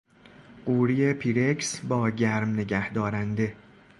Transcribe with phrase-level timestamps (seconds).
[0.65, 3.55] قوری پیرکس با گرم نگه دارنده